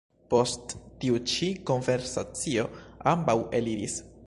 [0.33, 0.71] Post
[1.03, 2.65] tiu ĉi konversacio
[3.15, 4.03] ambaŭ eliris.